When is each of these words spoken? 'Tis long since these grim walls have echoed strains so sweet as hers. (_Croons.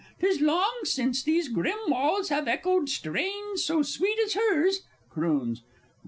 'Tis 0.19 0.41
long 0.41 0.79
since 0.83 1.21
these 1.21 1.47
grim 1.47 1.77
walls 1.87 2.29
have 2.29 2.47
echoed 2.47 2.89
strains 2.89 3.63
so 3.63 3.83
sweet 3.83 4.17
as 4.25 4.33
hers. 4.33 4.81
(_Croons. 5.13 5.59